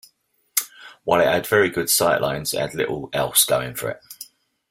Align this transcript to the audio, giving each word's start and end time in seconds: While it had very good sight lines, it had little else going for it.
While 1.03 1.21
it 1.21 1.27
had 1.31 1.45
very 1.45 1.69
good 1.69 1.87
sight 1.87 2.21
lines, 2.21 2.55
it 2.55 2.59
had 2.59 2.73
little 2.73 3.11
else 3.13 3.45
going 3.45 3.75
for 3.75 3.91
it. 3.91 3.99